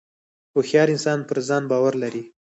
•هوښیار 0.53 0.87
انسان 0.93 1.19
پر 1.29 1.37
ځان 1.47 1.63
باور 1.71 1.93
لري. 2.03 2.23